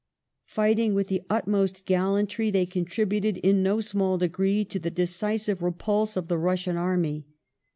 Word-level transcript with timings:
Fighting 0.47 0.95
with 0.95 1.09
the 1.09 1.21
utmost 1.29 1.85
gallantry 1.85 2.49
they 2.49 2.65
contributed 2.65 3.37
in 3.37 3.61
no 3.61 3.79
small 3.81 4.17
degree 4.17 4.65
to 4.65 4.79
the 4.79 4.89
decisive 4.89 5.61
repulse 5.61 6.17
of 6.17 6.27
the 6.27 6.39
Russian 6.39 6.75
army. 6.75 7.27